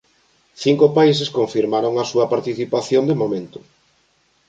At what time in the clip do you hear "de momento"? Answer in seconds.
3.09-3.59